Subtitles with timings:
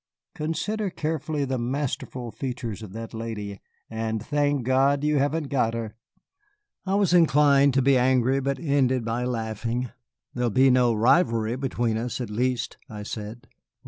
[0.33, 5.95] Consider carefully the masterful features of that lady and thank God you haven't got her."
[6.87, 9.91] I was inclined to be angry, but ended by laughing.
[10.33, 13.47] "There will be no rivalry between us, at least," I said.